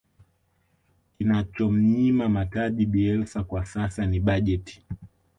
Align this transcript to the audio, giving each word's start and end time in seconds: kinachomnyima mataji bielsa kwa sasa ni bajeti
kinachomnyima 1.17 2.29
mataji 2.29 2.85
bielsa 2.85 3.43
kwa 3.43 3.65
sasa 3.65 4.05
ni 4.05 4.19
bajeti 4.19 4.83